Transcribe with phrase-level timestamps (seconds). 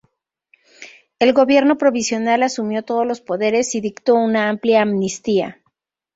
[1.19, 5.61] El Gobierno provisional asumió todos los poderes y dictó una amplia amnistía.